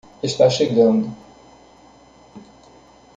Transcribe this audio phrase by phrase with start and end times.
[0.27, 1.07] Está chegando.